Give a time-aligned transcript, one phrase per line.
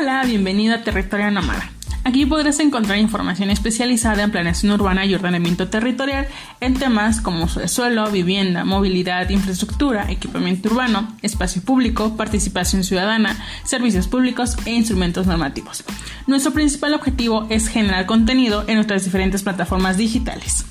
[0.00, 1.72] Hola, bienvenido a Territorio Nómada.
[2.04, 6.28] Aquí podrás encontrar información especializada en planeación urbana y ordenamiento territorial
[6.60, 13.36] en temas como uso de suelo, vivienda, movilidad, infraestructura, equipamiento urbano, espacio público, participación ciudadana,
[13.64, 15.82] servicios públicos e instrumentos normativos.
[16.28, 20.64] Nuestro principal objetivo es generar contenido en nuestras diferentes plataformas digitales.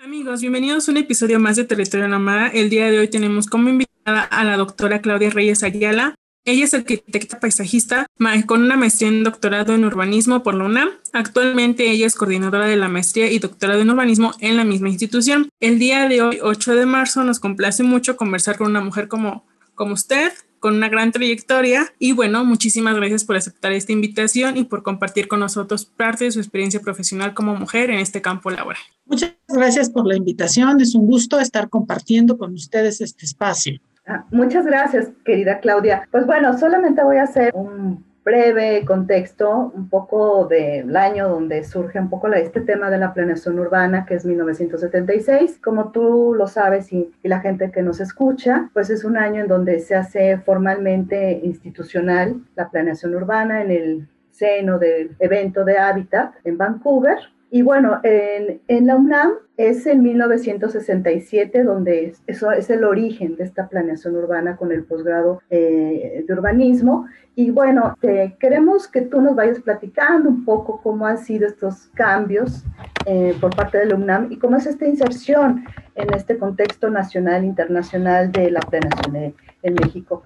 [0.00, 2.48] Amigos, bienvenidos a un episodio más de Territorio Nómada.
[2.48, 6.14] El día de hoy tenemos como invitada a la doctora Claudia Reyes Ayala.
[6.48, 8.06] Ella es arquitecta paisajista
[8.46, 10.88] con una maestría en doctorado en urbanismo por la UNAM.
[11.12, 15.50] Actualmente ella es coordinadora de la maestría y doctorado en urbanismo en la misma institución.
[15.60, 19.44] El día de hoy, 8 de marzo, nos complace mucho conversar con una mujer como,
[19.74, 21.92] como usted, con una gran trayectoria.
[21.98, 26.32] Y bueno, muchísimas gracias por aceptar esta invitación y por compartir con nosotros parte de
[26.32, 28.80] su experiencia profesional como mujer en este campo laboral.
[29.04, 30.80] Muchas gracias por la invitación.
[30.80, 33.80] Es un gusto estar compartiendo con ustedes este espacio.
[34.10, 36.08] Ah, muchas gracias, querida Claudia.
[36.10, 42.00] Pues bueno, solamente voy a hacer un breve contexto, un poco del año donde surge
[42.00, 45.58] un poco este tema de la planeación urbana, que es 1976.
[45.62, 49.48] Como tú lo sabes y, la gente que nos escucha, pues es un año en
[49.48, 56.32] donde se hace formalmente institucional la planeación urbana en el seno del evento de Hábitat
[56.44, 57.18] en Vancouver.
[57.50, 63.44] Y bueno, en, en, la UNAM es en 1967 donde eso es el origen de
[63.44, 67.06] esta planeación urbana con el posgrado eh, de urbanismo.
[67.34, 72.64] Y bueno, queremos que tú nos vayas platicando un poco cómo han sido estos cambios
[73.06, 77.44] eh, por parte de la UNAM y cómo es esta inserción en este contexto nacional,
[77.44, 80.22] internacional de la planeación en, en México.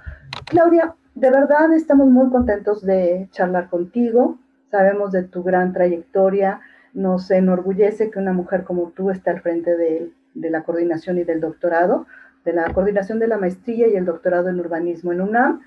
[0.47, 4.39] Claudia, de verdad estamos muy contentos de charlar contigo.
[4.71, 6.61] Sabemos de tu gran trayectoria
[6.93, 11.25] nos enorgullece que una mujer como tú esté al frente de, de, la coordinación y
[11.25, 12.07] del doctorado,
[12.45, 15.63] de la coordinación de la maestría y el doctorado en urbanismo en UNAM.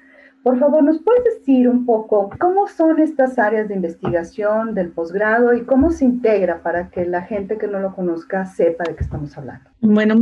[0.45, 5.55] Por favor, ¿nos puedes decir un poco cómo son estas áreas de investigación del posgrado
[5.55, 9.03] y cómo se integra para que la gente que no lo conozca sepa de qué
[9.03, 9.71] estamos hablando?
[9.81, 10.15] Bueno,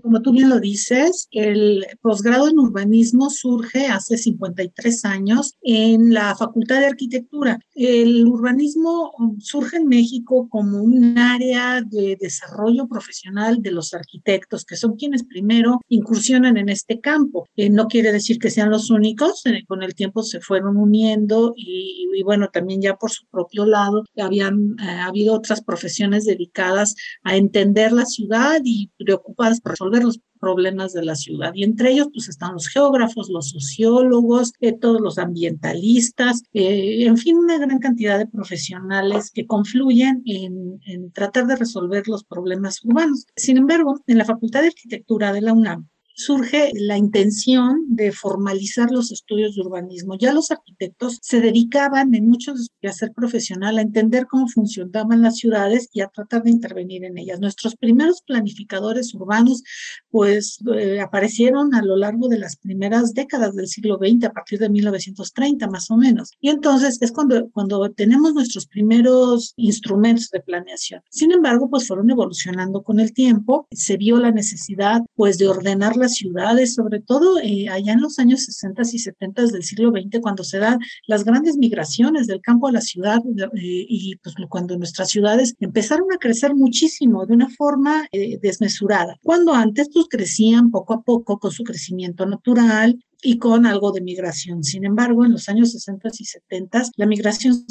[0.00, 6.36] como tú bien lo dices, el posgrado en urbanismo surge hace 53 años en la
[6.36, 7.58] Facultad de Arquitectura.
[7.74, 9.10] El urbanismo
[9.40, 15.24] surge en México como un área de desarrollo profesional de los arquitectos, que son quienes
[15.24, 17.48] primero incursionan en este campo.
[17.72, 19.31] No quiere decir que sean los únicos,
[19.66, 24.04] con el tiempo se fueron uniendo y, y, bueno, también ya por su propio lado
[24.16, 30.20] habían eh, habido otras profesiones dedicadas a entender la ciudad y preocupadas por resolver los
[30.42, 31.52] problemas de la ciudad.
[31.54, 37.16] Y entre ellos, pues están los geógrafos, los sociólogos, eh, todos los ambientalistas, eh, en
[37.16, 42.84] fin, una gran cantidad de profesionales que confluyen en, en tratar de resolver los problemas
[42.84, 43.26] urbanos.
[43.36, 48.90] Sin embargo, en la Facultad de Arquitectura de la UNAM, surge la intención de formalizar
[48.90, 50.16] los estudios de urbanismo.
[50.18, 55.36] Ya los arquitectos se dedicaban en muchos a ser profesional, a entender cómo funcionaban las
[55.36, 57.40] ciudades y a tratar de intervenir en ellas.
[57.40, 59.62] Nuestros primeros planificadores urbanos,
[60.10, 64.58] pues, eh, aparecieron a lo largo de las primeras décadas del siglo XX, a partir
[64.58, 66.32] de 1930 más o menos.
[66.40, 71.02] Y entonces es cuando, cuando tenemos nuestros primeros instrumentos de planeación.
[71.10, 73.66] Sin embargo, pues fueron evolucionando con el tiempo.
[73.70, 78.18] Se vio la necesidad, pues, de ordenar las ciudades, sobre todo eh, allá en los
[78.18, 82.68] años 60 y 70 del siglo XX, cuando se dan las grandes migraciones del campo
[82.68, 87.48] a la ciudad eh, y pues cuando nuestras ciudades empezaron a crecer muchísimo de una
[87.48, 89.16] forma eh, desmesurada.
[89.22, 94.00] Cuando antes pues crecían poco a poco con su crecimiento natural, y con algo de
[94.00, 94.64] migración.
[94.64, 97.64] Sin embargo, en los años 60 y 70 la migración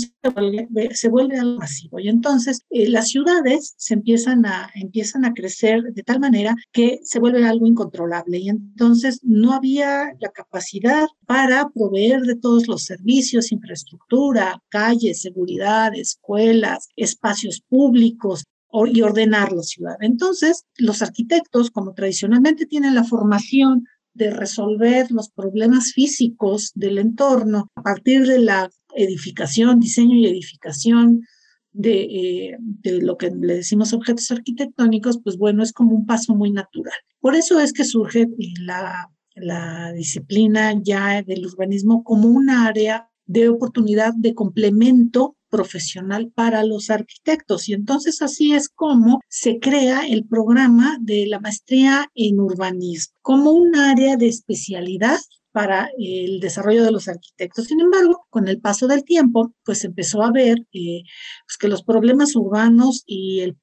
[0.93, 5.81] se vuelve, algo masivo y entonces eh, las ciudades se empiezan a, empiezan a crecer
[5.83, 11.69] de tal manera que se vuelve algo incontrolable y entonces no había la capacidad para
[11.69, 18.45] proveer de todos los servicios, infraestructura, calles, seguridad, escuelas, espacios públicos,
[18.87, 19.97] y ordenar la ciudad.
[19.99, 27.69] Entonces, los arquitectos, como tradicionalmente tienen la formación de resolver los problemas físicos del entorno
[27.75, 31.21] a partir de la edificación, diseño y edificación
[31.71, 36.35] de, eh, de, lo que le decimos objetos arquitectónicos, pues bueno, es como un paso
[36.35, 36.93] muy natural.
[37.19, 38.27] Por eso es que surge
[38.59, 46.63] la, la disciplina ya del urbanismo como un área de oportunidad de complemento profesional para
[46.63, 47.69] los arquitectos.
[47.69, 53.51] Y entonces así es como se crea el programa de la maestría en urbanismo, como
[53.51, 55.19] un área de especialidad
[55.51, 57.65] para el desarrollo de los arquitectos.
[57.65, 61.03] Sin embargo, con el paso del tiempo, pues empezó a ver eh,
[61.45, 63.57] pues que los problemas urbanos y el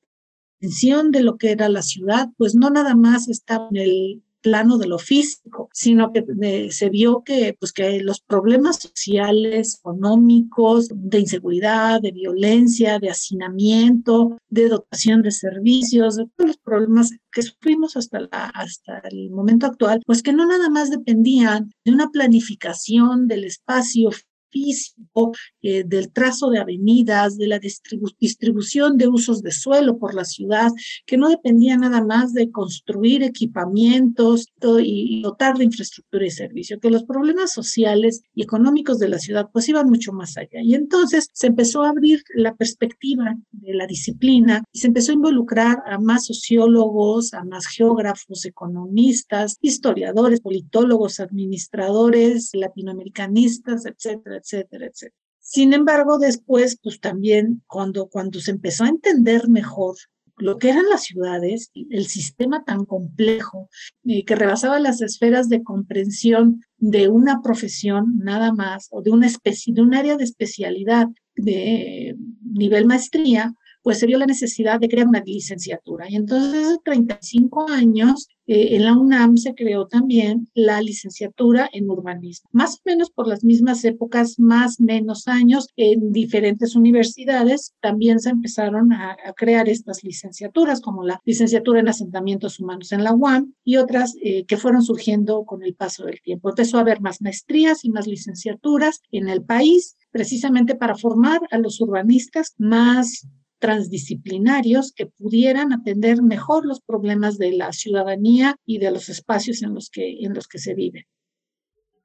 [0.60, 4.78] extensión de lo que era la ciudad, pues no nada más estaba en el plano
[4.78, 10.88] de lo físico, sino que eh, se vio que, pues, que los problemas sociales, económicos,
[10.94, 17.42] de inseguridad, de violencia, de hacinamiento, de dotación de servicios, de todos los problemas que
[17.42, 22.10] sufrimos hasta, la, hasta el momento actual, pues que no nada más dependían de una
[22.10, 24.10] planificación del espacio
[24.50, 30.24] físico, eh, del trazo de avenidas, de la distribución de usos de suelo por la
[30.24, 30.70] ciudad,
[31.06, 34.46] que no dependía nada más de construir equipamientos
[34.82, 39.48] y dotar de infraestructura y servicio, que los problemas sociales y económicos de la ciudad
[39.52, 40.60] pues iban mucho más allá.
[40.62, 45.16] Y entonces se empezó a abrir la perspectiva de la disciplina y se empezó a
[45.16, 55.14] involucrar a más sociólogos, a más geógrafos, economistas, historiadores, politólogos, administradores, latinoamericanistas, etcétera, etcétera, etcétera.
[55.40, 59.96] Sin embargo, después, pues también cuando, cuando se empezó a entender mejor
[60.38, 63.68] lo que eran las ciudades, el sistema tan complejo
[64.04, 69.26] eh, que rebasaba las esferas de comprensión de una profesión nada más o de una
[69.26, 73.54] especie, de un área de especialidad de nivel maestría,
[73.88, 76.10] pues se vio la necesidad de crear una licenciatura.
[76.10, 81.88] Y entonces, hace 35 años, eh, en la UNAM se creó también la licenciatura en
[81.88, 88.20] urbanismo, más o menos por las mismas épocas, más menos años, en diferentes universidades también
[88.20, 93.54] se empezaron a, crear estas licenciaturas, como la licenciatura en asentamientos humanos en la UAM
[93.64, 96.50] y otras eh, que fueron surgiendo con el paso del tiempo.
[96.50, 101.58] Empezó a haber más maestrías y más licenciaturas en el país, precisamente para formar a
[101.58, 103.26] los urbanistas más
[103.58, 109.74] transdisciplinarios que pudieran atender mejor los problemas de la ciudadanía y de los espacios en
[109.74, 111.06] los que, en los que se vive.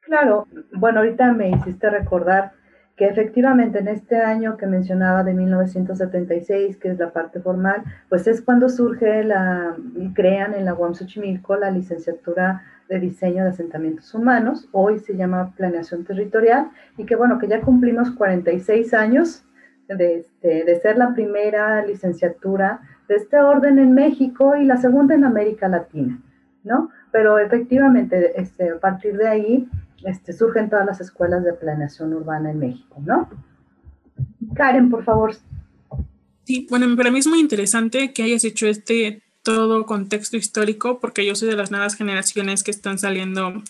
[0.01, 2.51] Claro, bueno, ahorita me hiciste recordar
[2.95, 8.27] que efectivamente en este año que mencionaba de 1976, que es la parte formal, pues
[8.27, 9.75] es cuando surge la,
[10.13, 15.53] crean en la UAM Xochimilco la licenciatura de diseño de asentamientos humanos, hoy se llama
[15.55, 19.44] planeación territorial, y que bueno, que ya cumplimos 46 años
[19.88, 25.15] de, este, de ser la primera licenciatura de este orden en México y la segunda
[25.15, 26.21] en América Latina,
[26.63, 26.89] ¿no?
[27.12, 29.69] Pero efectivamente, este, a partir de ahí
[30.06, 33.30] este, surgen todas las escuelas de planeación urbana en México, ¿no?
[34.53, 35.35] Karen, por favor.
[36.44, 41.25] Sí, bueno, para mí es muy interesante que hayas hecho este todo contexto histórico, porque
[41.25, 43.62] yo soy de las nuevas generaciones que están saliendo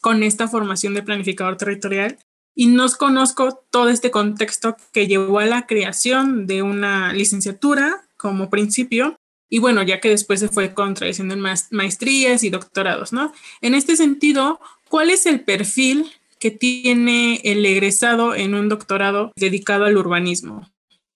[0.00, 2.16] con esta formación de planificador territorial
[2.56, 8.50] y no conozco todo este contexto que llevó a la creación de una licenciatura como
[8.50, 9.16] principio
[9.48, 13.32] y bueno, ya que después se fue contradiciendo en maestrías y doctorados, ¿no?
[13.60, 14.58] En este sentido,
[14.88, 16.06] ¿cuál es el perfil
[16.40, 20.68] que tiene el egresado en un doctorado dedicado al urbanismo?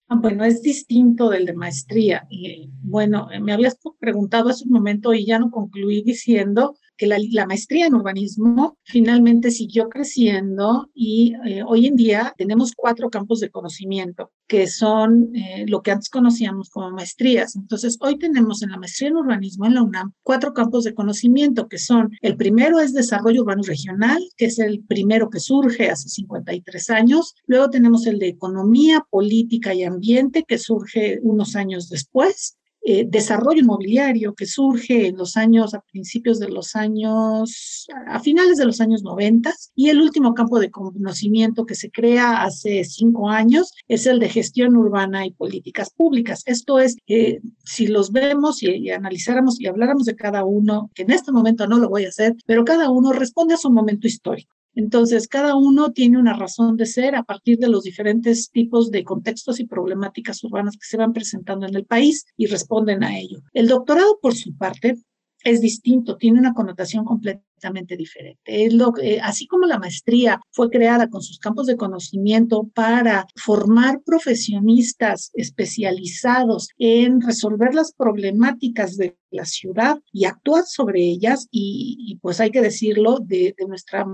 [0.07, 2.25] Ah, bueno, es distinto del de maestría.
[2.29, 7.47] Y bueno, me habías preguntado hace un momento y ya no concluí diciendo que la,
[7.47, 13.49] maestría en urbanismo finalmente siguió creciendo y eh, hoy en día tenemos cuatro campos de
[13.49, 17.55] conocimiento que son eh, lo que antes conocíamos como maestrías.
[17.55, 21.67] Entonces, hoy tenemos en la maestría en urbanismo en la UNAM cuatro campos de conocimiento
[21.67, 26.07] que son, el primero es desarrollo urbano regional, que es el primero que surge hace
[26.07, 27.33] 53 años.
[27.47, 32.57] Luego tenemos el de economía, política y ambiente, que surge unos años después.
[32.83, 38.57] Eh, desarrollo inmobiliario que surge en los años, a principios de los años, a finales
[38.57, 43.29] de los años 90, y el último campo de conocimiento que se crea hace cinco
[43.29, 46.41] años es el de gestión urbana y políticas públicas.
[46.47, 51.03] Esto es, eh, si los vemos y, y analizáramos y habláramos de cada uno, que
[51.03, 54.07] en este momento no lo voy a hacer, pero cada uno responde a su momento
[54.07, 54.55] histórico.
[54.73, 59.03] Entonces, cada uno tiene una razón de ser a partir de los diferentes tipos de
[59.03, 63.41] contextos y problemáticas urbanas que se van presentando en el país y responden a ello.
[63.53, 64.97] El doctorado, por su parte,
[65.43, 67.50] es distinto, tiene una connotación completamente
[67.97, 68.65] diferente.
[68.65, 73.27] Es lo, eh, así como la maestría fue creada con sus campos de conocimiento para
[73.35, 82.19] formar profesionistas especializados en resolver las problemáticas de la ciudad y actuar sobre ellas, y,
[82.21, 84.05] pues hay que decirlo, de, nuestra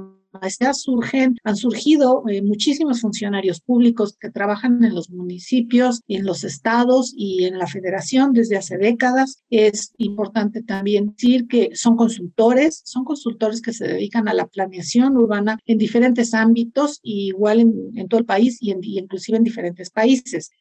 [0.74, 7.14] surgen, han surgido eh, muchísimos funcionarios públicos que trabajan en los municipios, en los estados
[7.16, 9.44] y en la federación desde hace décadas.
[9.50, 15.18] Es importante también decir que son consultores, son consultores que se dedican a la planeación
[15.18, 20.52] urbana en diferentes ámbitos, igual en, todo el país y, y inclusive en diferentes países.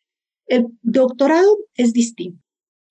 [0.47, 2.43] El doctorado es distinto.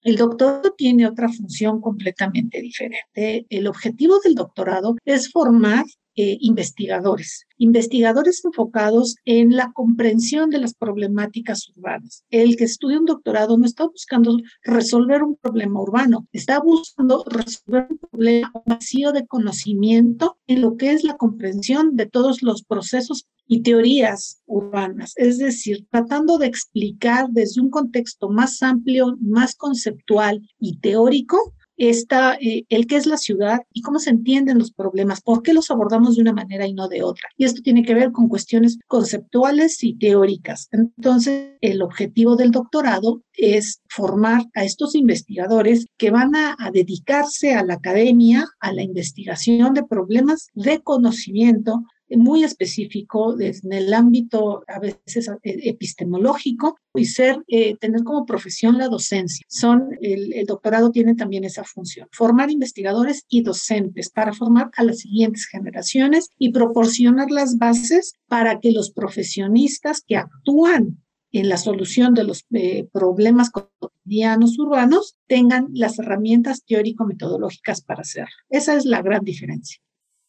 [0.01, 3.47] El doctorado tiene otra función completamente diferente.
[3.49, 5.85] El objetivo del doctorado es formar
[6.17, 12.23] eh, investigadores, investigadores enfocados en la comprensión de las problemáticas urbanas.
[12.29, 17.87] El que estudia un doctorado no está buscando resolver un problema urbano, está buscando resolver
[17.89, 23.27] un problema vacío de conocimiento en lo que es la comprensión de todos los procesos
[23.47, 30.41] y teorías urbanas, es decir, tratando de explicar desde un contexto más amplio, más conceptual
[30.59, 35.21] y teórico esta, eh, el qué es la ciudad y cómo se entienden los problemas,
[35.21, 37.27] por qué los abordamos de una manera y no de otra.
[37.37, 40.69] Y esto tiene que ver con cuestiones conceptuales y teóricas.
[40.71, 47.63] Entonces, el objetivo del doctorado es formar a estos investigadores que van a dedicarse a
[47.63, 54.79] la academia, a la investigación de problemas de conocimiento muy específico en el ámbito a
[54.79, 59.45] veces eh, epistemológico y ser, eh, tener como profesión la docencia.
[59.49, 64.99] Son, el, doctorado tiene también esa función, formar investigadores y docentes para formar a las
[64.99, 70.99] siguientes generaciones y proporcionar las bases para que los profesionistas que actúan
[71.31, 78.35] en la solución de los eh, problemas cotidianos urbanos tengan las herramientas teórico-metodológicas para hacerlo.
[78.49, 79.81] Esa es la gran diferencia.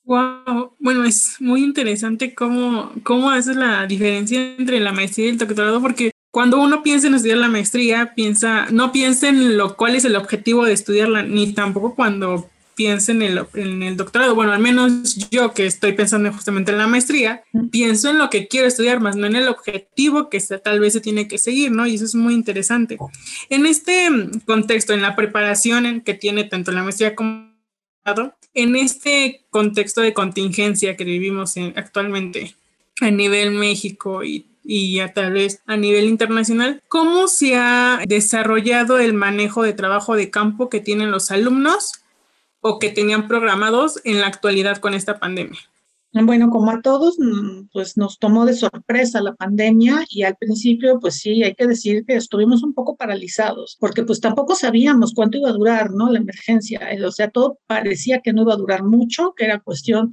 [0.07, 5.39] Wow, bueno, es muy interesante cómo, cómo haces la diferencia entre la maestría y el
[5.39, 9.97] doctorado, porque cuando uno piensa en estudiar la maestría, piensa, no piensa en lo cuál
[9.97, 14.37] es el objetivo de estudiarla, ni tampoco cuando piensa en el, en el doctorado.
[14.37, 18.47] Bueno, al menos yo que estoy pensando justamente en la maestría, pienso en lo que
[18.47, 21.85] quiero estudiar, más no en el objetivo que tal vez se tiene que seguir, ¿no?
[21.85, 22.97] Y eso es muy interesante.
[23.51, 24.09] En este
[24.45, 27.56] contexto, en la preparación que tiene tanto la maestría como
[28.55, 32.55] en este contexto de contingencia que vivimos actualmente
[33.01, 38.99] a nivel México y, y a tal vez a nivel internacional, ¿cómo se ha desarrollado
[38.99, 41.93] el manejo de trabajo de campo que tienen los alumnos
[42.61, 45.61] o que tenían programados en la actualidad con esta pandemia?
[46.25, 50.99] Bueno, como a todos, mm, pues nos tomó de sorpresa la pandemia y al principio,
[50.99, 55.37] pues sí, hay que decir que estuvimos un poco paralizados, porque pues tampoco sabíamos cuánto
[55.37, 56.11] iba a durar, ¿no?
[56.11, 56.81] La emergencia.
[57.07, 60.11] O sea, todo parecía que no iba a durar mucho, que era cuestión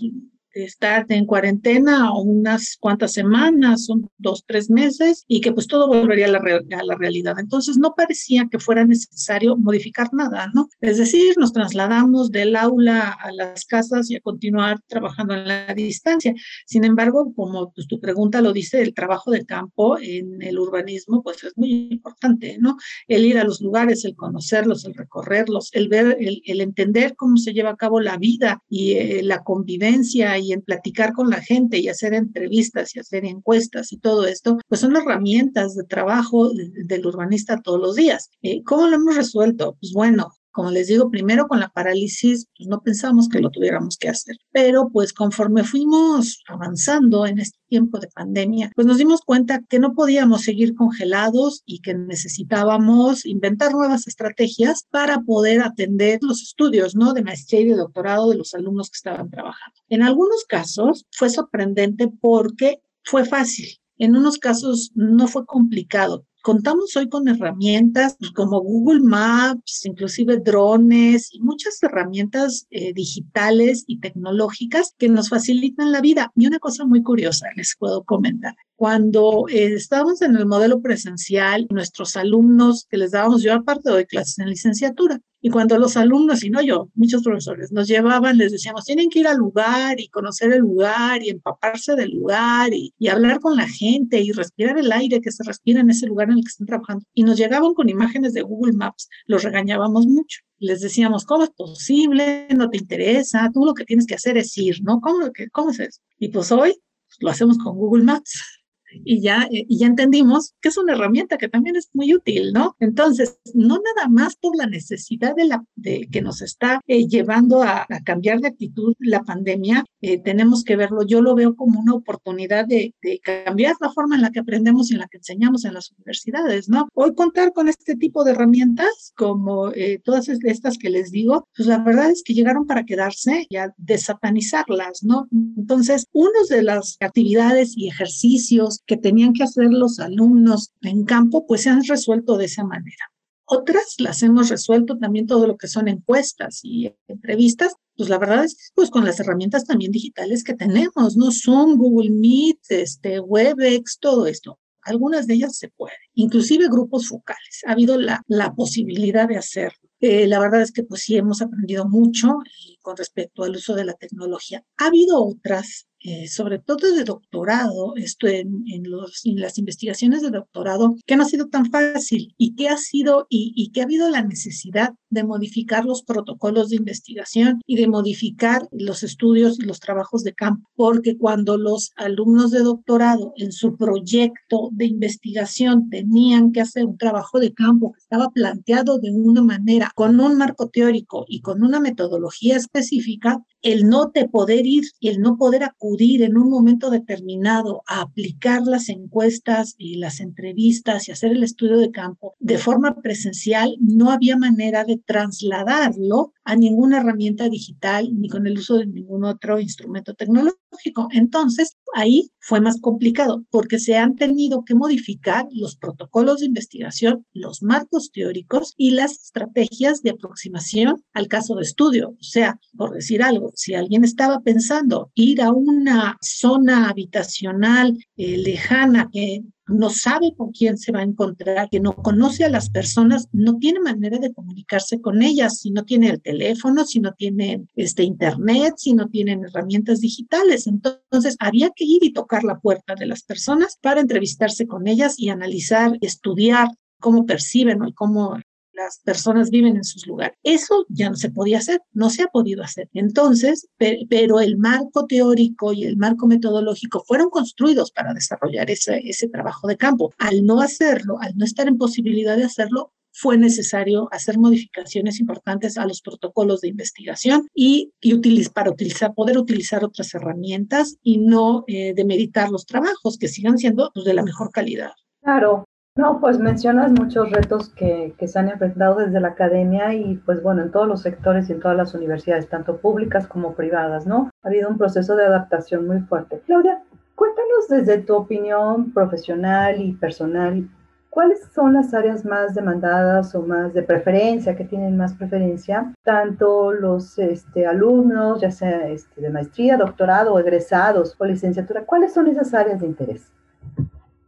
[0.54, 6.26] estar en cuarentena unas cuantas semanas, son dos, tres meses, y que pues todo volvería
[6.26, 7.36] a la, a la realidad.
[7.40, 10.70] Entonces no parecía que fuera necesario modificar nada, ¿no?
[10.82, 15.74] Es decir, nos trasladamos del aula a las casas y a continuar trabajando en la
[15.74, 16.34] distancia.
[16.66, 21.24] Sin embargo, como pues, tu pregunta lo dice, el trabajo de campo en el urbanismo
[21.24, 22.78] pues es muy importante, ¿no?
[23.08, 27.38] El ir a los lugares, el conocerlos, el recorrerlos, el ver, el, el entender cómo
[27.38, 31.78] se lleva a cabo la vida y eh, la convivencia en platicar con la gente
[31.80, 37.06] y hacer entrevistas y hacer encuestas y todo esto, pues son herramientas de trabajo del
[37.06, 38.30] urbanista todos los días.
[38.42, 39.78] Eh, ¿Cómo lo hemos resuelto?
[39.80, 43.98] Pues bueno, como les digo, primero con la parálisis, pues no pensamos que lo tuviéramos
[43.98, 49.22] que hacer, pero pues conforme fuimos avanzando en este tiempo de pandemia, pues nos dimos
[49.22, 56.20] cuenta que no podíamos seguir congelados y que necesitábamos inventar nuevas estrategias para poder atender
[56.22, 57.14] los estudios, ¿no?
[57.14, 59.76] De maestría y de doctorado de los alumnos que estaban trabajando.
[59.90, 63.80] En algunos casos fue sorprendente porque fue fácil.
[63.98, 71.30] En unos casos no fue complicado, Contamos hoy con herramientas como Google Maps, inclusive drones
[71.32, 76.34] y muchas herramientas eh, digitales y tecnológicas que nos facilitan la vida.
[76.36, 78.56] Y una cosa muy curiosa les puedo comentar.
[78.76, 84.06] Cuando eh, estábamos en el modelo presencial, nuestros alumnos que les dábamos, yo aparte doy
[84.06, 88.54] clases en licenciatura, y cuando los alumnos, y no yo, muchos profesores, nos llevaban, les
[88.54, 92.94] decíamos, tienen que ir al lugar y conocer el lugar y empaparse del lugar y,
[92.98, 96.30] y, hablar con la gente y respirar el aire que se respira en ese lugar
[96.30, 97.04] en el que están trabajando.
[97.14, 100.40] Y nos llegaban con imágenes de Google Maps, los regañábamos mucho.
[100.60, 102.48] Les decíamos, ¿cómo es posible?
[102.56, 105.02] No te interesa, tú lo que tienes que hacer es ir, ¿no?
[105.02, 106.00] ¿Cómo, cómo es eso?
[106.20, 108.63] Y pues hoy pues, lo hacemos con Google Maps
[109.04, 112.54] y ya, eh, y ya entendimos que es una herramienta que también es muy útil,
[112.54, 112.76] ¿no?
[112.80, 117.64] Entonces, no nada más por la necesidad de la de que nos está eh, llevando
[117.64, 121.04] a, a, cambiar de actitud la pandemia, eh, tenemos que verlo.
[121.04, 122.94] Yo lo veo como una oportunidad de,
[123.24, 126.70] cambiar la forma en la que aprendemos y en la que enseñamos en las universidades,
[126.70, 126.90] ¿no?
[126.94, 129.72] Hoy contar con este tipo de herramientas, como
[130.04, 133.74] todas estas que les digo, pues la verdad es que llegaron para quedarse y a
[133.78, 135.28] desatanizarlas, ¿no?
[135.58, 141.46] Entonces, uno de las actividades y ejercicios que tenían que hacer los alumnos en campo,
[141.48, 143.13] pues se han resuelto de esa manera.
[143.46, 148.46] Otras las hemos resuelto también todo lo que son encuestas y entrevistas, pues la verdad
[148.46, 151.32] es que pues con las herramientas también digitales que tenemos, ¿no?
[151.32, 154.60] Zoom, Google Meet, este, WebEx, todo esto.
[154.82, 157.62] Algunas de ellas se pueden, inclusive grupos focales.
[157.66, 159.90] Ha habido la, la posibilidad de hacerlo.
[160.02, 162.40] Eh, la verdad es que pues sí hemos aprendido mucho
[162.82, 164.62] con respecto al uso de la tecnología.
[164.78, 170.32] Ha habido otras eh, sobre todo de doctorado, esto en, los, en, las investigaciones de
[170.32, 173.86] doctorado, que no ha sido tan fácil y que ha sido y, y que ha
[173.86, 179.64] habido la necesidad de modificar los protocolos de investigación y de modificar los estudios y
[179.64, 185.90] los trabajos de campo, porque cuando los alumnos de doctorado en su proyecto de investigación
[185.90, 190.38] tenían que hacer un trabajo de campo que estaba planteado de una manera, con un
[190.38, 195.64] marco teórico y con una metodología específica, el no te poder ir el no poder
[195.64, 201.44] acudir en un momento determinado a aplicar las encuestas y las entrevistas y hacer el
[201.44, 208.10] estudio de campo de forma presencial, no había manera de trasladarlo a ninguna herramienta digital
[208.14, 211.08] ni con el uso de ningún otro instrumento tecnológico.
[211.12, 217.26] Entonces, ahí fue más complicado porque se han tenido que modificar los protocolos de investigación,
[217.34, 222.10] los marcos teóricos y las estrategias de aproximación al caso de estudio.
[222.10, 228.38] O sea, por decir algo, si alguien estaba pensando ir a una zona habitacional eh,
[228.38, 232.70] lejana que no sabe con quién se va a encontrar, que no conoce a las
[232.70, 237.14] personas, no tiene manera de comunicarse con ellas, si no tiene el teléfono, si no
[237.14, 240.68] tiene este internet, si no tienen herramientas digitales.
[240.68, 245.16] Entonces, había que ir y tocar la puerta de las personas para entrevistarse con ellas
[245.18, 246.68] y analizar, estudiar
[247.00, 248.38] cómo perciben y cómo
[248.74, 250.38] las personas viven en sus lugares.
[250.44, 252.90] Eso ya no se podía hacer, no se ha podido hacer.
[252.94, 259.30] Entonces, pero el marco teórico y el marco metodológico fueron construidos para desarrollar ese, ese
[259.30, 260.14] trabajo de campo.
[260.18, 265.78] Al no hacerlo, al no estar en posibilidad de hacerlo, fue necesario hacer modificaciones importantes
[265.78, 271.64] a los protocolos de investigación y, y para utilizar, poder utilizar otras herramientas y no
[271.68, 274.92] eh, demeritar los trabajos que sigan siendo pues, de la mejor calidad.
[275.22, 275.66] Claro,
[275.96, 280.42] no, pues mencionas muchos retos que, que, se han enfrentado desde la academia y pues
[280.42, 284.32] bueno, en todos los sectores y en todas las universidades, tanto públicas como privadas, ¿no?
[284.42, 286.42] Ha habido un proceso de adaptación muy fuerte.
[286.48, 286.82] Claudia,
[287.14, 290.68] cuéntanos desde tu opinión profesional y personal,
[291.12, 296.72] ¿cuáles son las áreas más demandadas o más de preferencia, que tienen más preferencia, tanto
[296.72, 301.86] los este, alumnos, ya sea este, de maestría, doctorado, egresados o licenciatura?
[301.86, 303.32] ¿Cuáles son esas áreas de interés?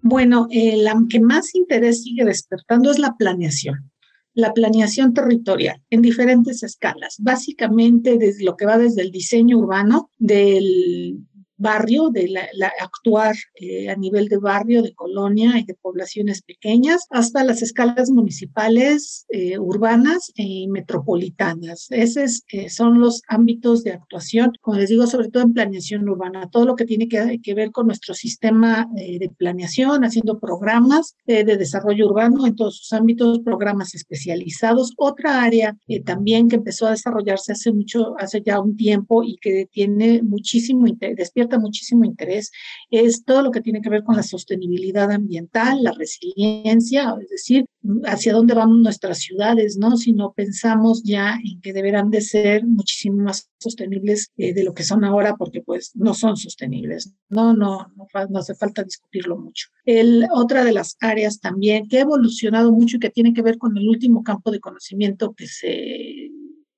[0.07, 3.91] Bueno, eh, la que más interés sigue despertando es la planeación,
[4.35, 10.11] la planeación territorial en diferentes escalas, básicamente desde lo que va desde el diseño urbano,
[10.19, 11.25] del
[11.57, 17.05] barrio, de la, actuar eh, a nivel de barrio, de colonia y de poblaciones pequeñas,
[17.09, 21.87] hasta las escalas municipales, eh, urbanas y metropolitanas.
[21.89, 26.49] Esos eh, son los ámbitos de actuación, como les digo, sobre todo en planeación urbana,
[26.49, 31.43] todo lo que tiene que, que ver con nuestro sistema de planeación, haciendo programas de
[31.43, 34.93] desarrollo urbano en todos sus ámbitos, programas especializados.
[34.97, 39.67] Otra área también que empezó a desarrollarse hace mucho, hace ya un tiempo y que
[39.71, 42.51] tiene muchísimo interés, muchísimo interés
[42.89, 47.65] es todo lo que tiene que ver con la sostenibilidad ambiental, la resiliencia, es decir,
[48.05, 49.97] hacia dónde van nuestras ciudades, ¿no?
[49.97, 54.73] Si no pensamos ya en que deberán de ser muchísimo más sostenibles eh, de lo
[54.73, 57.53] que son ahora, porque pues no son sostenibles, ¿no?
[57.53, 59.69] No, no, no hace falta discutirlo mucho.
[59.85, 63.57] El, otra de las áreas también que ha evolucionado mucho y que tiene que ver
[63.57, 66.31] con el último campo de conocimiento que se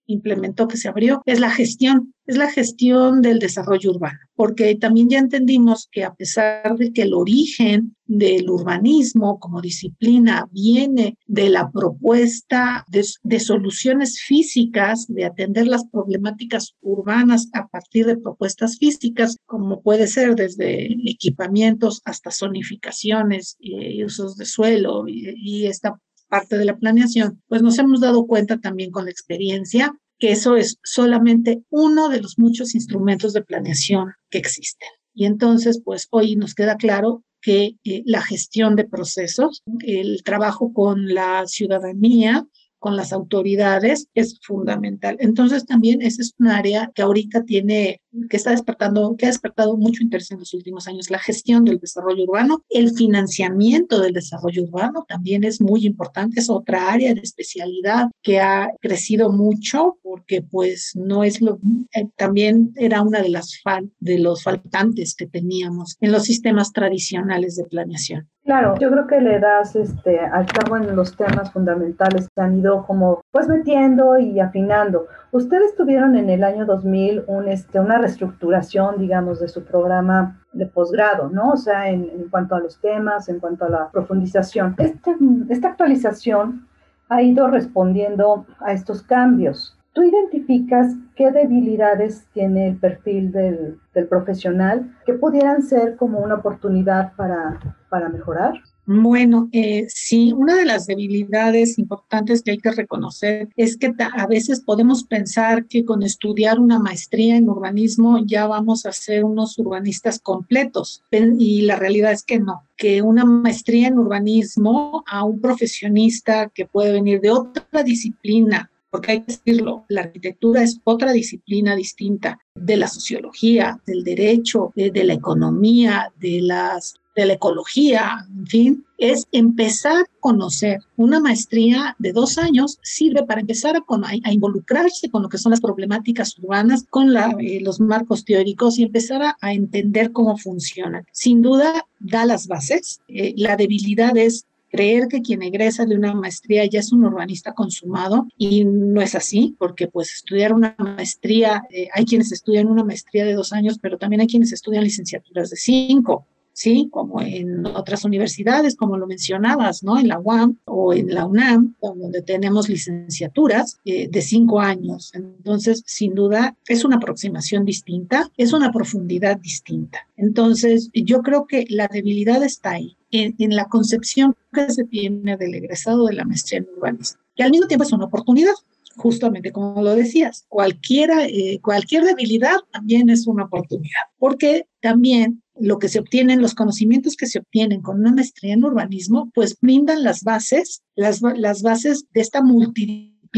[0.08, 5.10] implementó, que se abrió, es la gestión, es la gestión del desarrollo urbano, porque también
[5.10, 11.50] ya entendimos que a pesar de que el origen del urbanismo como disciplina viene de
[11.50, 19.38] la propuesta de, soluciones físicas, de atender las problemáticas urbanas a partir de propuestas físicas,
[19.46, 26.58] como puede ser desde equipamientos hasta zonificaciones y usos de suelo y, y esta parte
[26.58, 30.80] de la planeación, pues nos hemos dado cuenta también con la experiencia que eso es
[30.84, 34.90] solamente uno de los muchos instrumentos de planeación que existen.
[35.14, 40.74] Y entonces, pues hoy nos queda claro que eh, la gestión de procesos, el trabajo
[40.74, 42.48] con la ciudadanía,
[42.80, 45.18] con las autoridades es fundamental.
[45.20, 49.78] Entonces también esa es un área que ahorita tiene, que está despertando, que ha despertado
[49.78, 54.64] mucho interés en los últimos años, la gestión del desarrollo urbano, el financiamiento del desarrollo
[54.64, 60.42] urbano también es muy importante, es otra área de especialidad que ha crecido mucho porque
[60.42, 61.60] pues no es lo,
[61.94, 66.74] eh, también era una de las fal, de los faltantes que teníamos en los sistemas
[66.74, 68.28] tradicionales de planeación.
[68.44, 72.58] Claro, yo creo que le das este, al cabo en los temas fundamentales que han
[72.58, 75.08] ido como pues metiendo y afinando.
[75.32, 80.66] Ustedes tuvieron en el año 2000 un, este, una reestructuración, digamos, de su programa de
[80.66, 81.52] posgrado, ¿no?
[81.52, 84.76] O sea, en, en, cuanto a los temas, en cuanto a la profundización.
[84.78, 85.16] Este,
[85.50, 86.68] esta actualización
[87.10, 89.77] ha ido respondiendo a estos cambios.
[89.98, 97.16] ¿Tú identificas qué debilidades tiene el perfil del, profesional que pudieran ser como una oportunidad
[97.16, 98.62] para, para mejorar?
[98.86, 104.28] Bueno, eh, sí, una de las debilidades importantes que hay que reconocer es que a
[104.28, 109.58] veces podemos pensar que con estudiar una maestría en urbanismo ya vamos a ser unos
[109.58, 115.42] urbanistas completos y la realidad es que no, que una maestría en urbanismo a un
[115.42, 121.12] profesionista que puede venir de otra disciplina porque hay que decirlo, la arquitectura es otra
[121.12, 128.28] disciplina distinta de la sociología, del derecho, de, la economía, de las de la ecología,
[128.30, 130.82] en fin, es empezar a conocer.
[130.98, 135.60] Una maestría de dos años sirve para empezar a, involucrarse con lo que son las
[135.60, 141.08] problemáticas urbanas, con eh, los marcos teóricos y empezar a, entender cómo funcionan.
[141.12, 143.02] Sin duda, da las bases.
[143.08, 147.54] Eh, la debilidad es creer que quien egresa de una maestría ya es un urbanista
[147.54, 152.84] consumado y no es así, porque pues estudiar una maestría, eh, hay quienes estudian una
[152.84, 156.26] maestría de dos años, pero también hay quienes estudian licenciaturas de cinco.
[156.58, 156.90] ¿sí?
[156.92, 160.00] Como en otras universidades, como lo mencionabas, ¿no?
[160.00, 165.12] En la UAM o en la UNAM, donde tenemos licenciaturas eh, de cinco años.
[165.14, 170.00] Entonces, sin duda, es una aproximación distinta, es una profundidad distinta.
[170.16, 175.56] Entonces, yo creo que la debilidad está ahí, en, la concepción que se tiene del
[175.56, 178.54] egresado de la maestría en urbanismo, que al mismo tiempo es una oportunidad
[178.98, 185.80] justamente como lo decías, cualquiera, eh, cualquier debilidad también es una oportunidad, porque también lo
[185.80, 190.04] que se obtienen, los conocimientos que se obtienen con una maestría en urbanismo, pues brindan
[190.04, 192.42] las bases, las, las bases de esta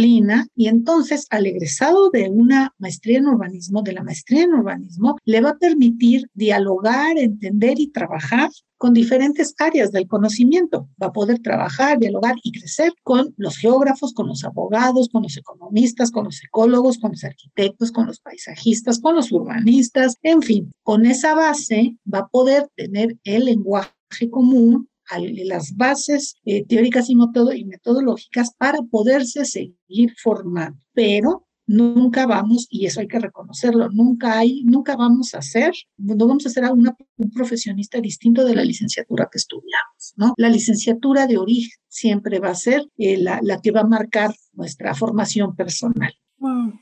[0.05, 5.41] y entonces al egresado de una maestría en urbanismo, de la maestría en urbanismo, le
[5.41, 10.87] va a permitir dialogar, entender y trabajar con diferentes áreas del conocimiento.
[11.01, 15.35] Va a poder trabajar, dialogar y crecer con los geógrafos, con los abogados, con los
[15.35, 20.71] economistas, con los ecólogos, con los arquitectos, con los paisajistas, con los urbanistas, en fin,
[20.83, 23.91] con esa base va a poder tener el lenguaje
[24.31, 30.79] común las bases eh, teóricas y, metodológicas para poderse seguir formando.
[30.93, 36.27] Pero nunca vamos, y eso hay que reconocerlo, nunca hay, nunca vamos a ser, no
[36.27, 40.33] vamos a ser a un profesionista distinto de la licenciatura que estudiamos, ¿no?
[40.37, 44.33] La licenciatura de origen siempre va a ser eh, la, la que va a marcar
[44.53, 46.13] nuestra formación personal.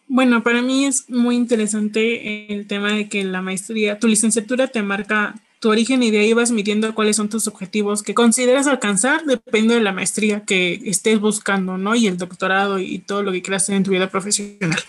[0.07, 4.83] Bueno, para mí es muy interesante el tema de que la maestría, tu licenciatura te
[4.83, 9.25] marca tu origen y de ahí vas midiendo cuáles son tus objetivos que consideras alcanzar
[9.25, 11.95] depende de la maestría que estés buscando, ¿no?
[11.95, 14.79] Y el doctorado y todo lo que quieras hacer en tu vida profesional.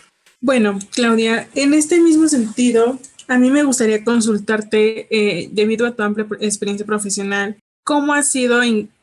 [0.41, 6.03] Bueno, Claudia, en este mismo sentido, a mí me gustaría consultarte, eh, debido a tu
[6.03, 8.61] amplia experiencia profesional, ¿cómo ha sido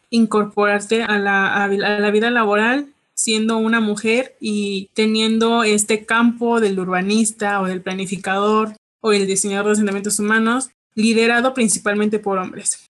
[0.10, 6.80] incorporarte a la, a la vida laboral siendo una mujer y teniendo este campo del
[6.80, 12.90] urbanista o del planificador o el diseñador de asentamientos humanos liderado principalmente por hombres.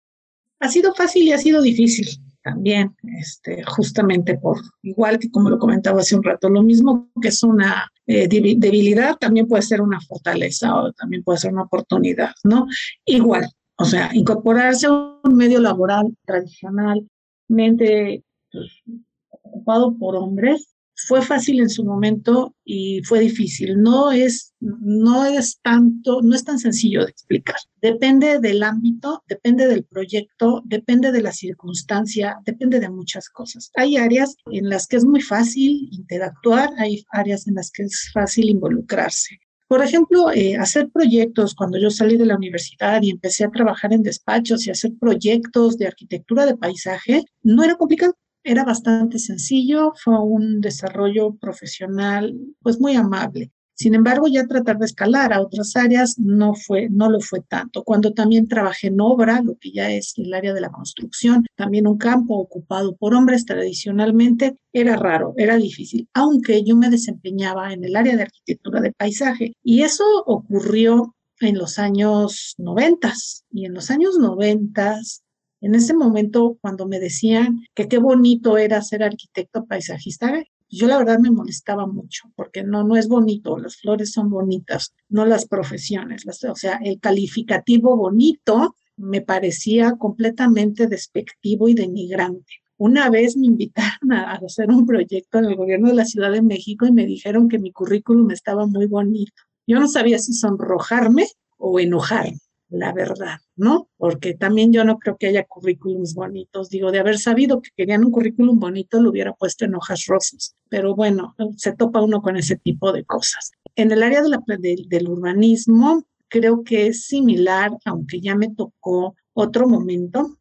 [0.59, 2.07] Ha sido fácil y ha sido difícil
[2.45, 7.29] también, este, justamente por, igual que como lo comentaba hace un rato, lo mismo que
[7.29, 12.33] es una eh, debilidad, también puede ser una fortaleza o también puede ser una oportunidad,
[12.43, 12.67] ¿no?
[13.03, 18.83] Igual, o sea, incorporarse a un medio laboral tradicionalmente pues,
[19.31, 23.81] ocupado por hombres fue fácil en su momento y fue difícil.
[23.81, 27.57] No es, no es tanto, no es tan sencillo de explicar.
[27.81, 33.71] Depende del ámbito, depende del proyecto, depende de la circunstancia, depende de muchas cosas.
[33.75, 38.09] Hay áreas en las que es muy fácil interactuar, hay áreas en las que es
[38.13, 39.39] fácil involucrarse.
[39.67, 43.93] Por ejemplo, eh, hacer proyectos, cuando yo salí de la universidad y empecé a trabajar
[43.93, 49.93] en despachos y hacer proyectos de arquitectura de paisaje, no era complicado era bastante sencillo,
[50.01, 53.51] fue un desarrollo profesional pues muy amable.
[53.77, 57.83] Sin embargo, ya tratar de escalar a otras áreas no fue, no lo fue tanto.
[57.83, 61.85] Cuando también trabajé en obra, lo que ya es el área de la construcción, también
[61.85, 67.83] un campo ocupado por hombres tradicionalmente, era raro, era difícil, aunque yo me desempeñaba en
[67.83, 69.53] el área de arquitectura de paisaje.
[69.61, 73.43] Y eso ocurrió en los años noventas.
[73.51, 75.24] Y en los años noventas
[75.65, 80.99] en ese momento, cuando me decían que qué bonito era ser arquitecto paisajista, yo la
[80.99, 85.47] verdad me molestaba mucho, porque no, no es bonito, las flores son bonitas, no las
[85.47, 86.23] profesiones.
[86.27, 92.61] o sea, el calificativo bonito me parecía completamente despectivo y denigrante.
[92.77, 96.43] Una vez me invitaron a hacer un proyecto en el gobierno de la Ciudad de
[96.43, 99.41] México y me dijeron que mi currículum estaba muy bonito.
[99.65, 101.25] Yo no sabía si sonrojarme
[101.57, 102.37] o enojarme
[102.69, 103.89] la verdad, ¿no?
[103.97, 106.69] Porque también yo no creo que haya currículums bonitos.
[106.69, 110.55] Digo, de haber sabido que querían un currículum bonito, lo hubiera puesto en hojas rosas.
[110.69, 113.51] Pero bueno, se topa uno con ese tipo de cosas.
[113.75, 120.37] En el área del urbanismo, creo que es similar, aunque ya me tocó otro momento,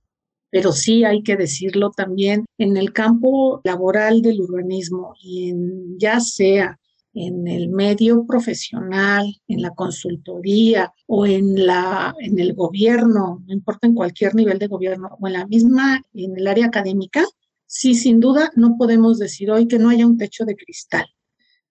[0.50, 5.52] pero sí hay que decirlo también en el campo laboral del urbanismo y
[5.98, 6.78] ya sea
[7.14, 13.86] en el medio profesional, en la consultoría o en la en el gobierno, no importa
[13.86, 17.24] en cualquier nivel de gobierno o en la misma en el área académica,
[17.66, 21.06] sí sin duda no podemos decir hoy que no haya un techo de cristal.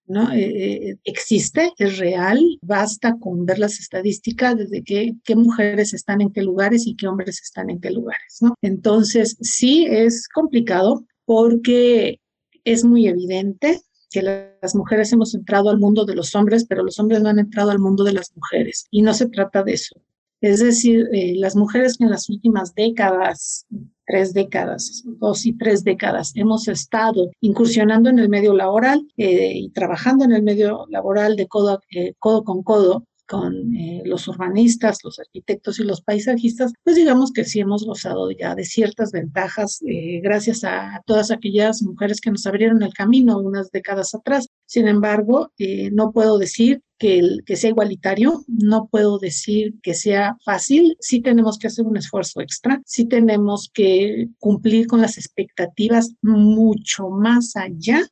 [0.06, 0.32] ¿no?
[0.34, 6.22] Eh, eh, existe, es real, basta con ver las estadísticas desde qué, qué mujeres están
[6.22, 8.54] en qué lugares y qué hombres están en qué lugares, ¿no?
[8.62, 12.20] Entonces, sí es complicado porque
[12.66, 13.82] es muy evidente
[14.14, 17.40] que las mujeres hemos entrado al mundo de los hombres, pero los hombres no han
[17.40, 18.86] entrado al mundo de las mujeres.
[18.92, 19.96] Y no se trata de eso.
[20.40, 23.66] Es decir, eh, las mujeres que en las últimas décadas,
[24.06, 29.70] tres décadas, dos y tres décadas, hemos estado incursionando en el medio laboral eh, y
[29.70, 35.00] trabajando en el medio laboral de codo, eh, codo con codo, con eh, los urbanistas,
[35.04, 39.82] los arquitectos y los paisajistas, pues digamos que sí hemos gozado ya de ciertas ventajas
[39.88, 44.48] eh, gracias a, todas aquellas mujeres que nos abrieron el camino unas décadas atrás.
[44.66, 50.38] Sin embargo, eh, no puedo decir que, que sea igualitario, no puedo decir que sea
[50.46, 56.14] fácil, sí tenemos que hacer un esfuerzo extra, sí tenemos que cumplir con las expectativas
[56.22, 58.08] mucho más allá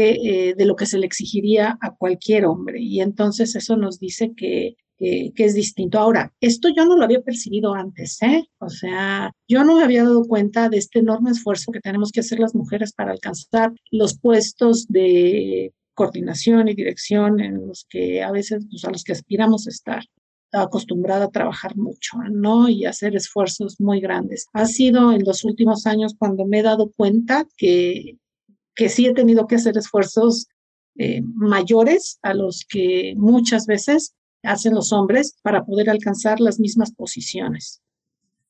[0.00, 2.80] eh, de lo que se le exigiría a cualquier hombre.
[2.80, 5.98] Y entonces eso nos dice que, que, es distinto.
[5.98, 8.44] Ahora, esto yo no lo había percibido antes, ¿eh?
[8.58, 12.20] O sea, yo no me había dado cuenta de este enorme esfuerzo que tenemos que
[12.20, 18.30] hacer las mujeres para alcanzar los puestos de coordinación y dirección en los que a
[18.30, 20.04] veces, pues, a los que aspiramos a estar
[20.52, 22.68] acostumbrada a trabajar mucho, ¿no?
[22.68, 24.46] Y hacer esfuerzos muy grandes.
[24.52, 28.16] Ha sido en los últimos años cuando me he dado cuenta que
[28.76, 30.46] que sí he tenido que hacer esfuerzos
[30.98, 36.92] eh, mayores a los que muchas veces hacen los hombres para poder alcanzar las mismas
[36.92, 37.82] posiciones.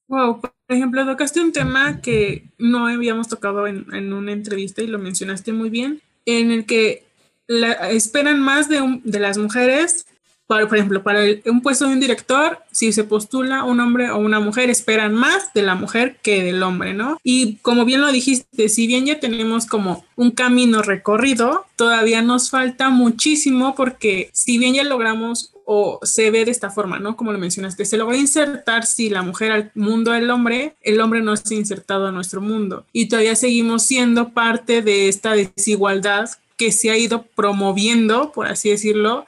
[0.08, 4.86] Wow, por ejemplo, tocaste un tema que no habíamos tocado en, en una entrevista y
[4.86, 7.04] lo mencionaste muy bien, en el que
[7.46, 10.06] la, esperan más de, de las mujeres
[10.46, 14.38] por ejemplo, para un puesto de un director, si se postula un hombre o una
[14.38, 17.18] mujer, esperan más de la mujer que del hombre, ¿no?
[17.24, 22.50] Y como bien lo dijiste, si bien ya tenemos como un camino recorrido, todavía nos
[22.50, 27.16] falta muchísimo porque si bien ya logramos o se ve de esta forma, ¿no?
[27.16, 31.22] Como lo mencionaste, se logra insertar si la mujer al mundo del hombre, el hombre
[31.22, 36.72] no ha insertado a nuestro mundo y todavía seguimos siendo parte de esta desigualdad que
[36.72, 39.26] se ha ido promoviendo, por así decirlo,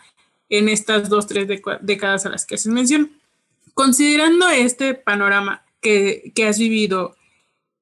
[0.49, 1.49] en estas dos, tres
[1.83, 3.13] décadas a las que haces mención.
[3.75, 7.17] Considerando este panorama que, has vivido,